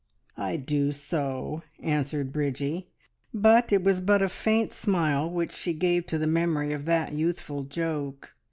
[0.39, 2.87] "I do so," answered Bridgie,
[3.35, 7.13] but it was but a faint smile which she gave to the memory of that
[7.13, 8.33] youthful joke.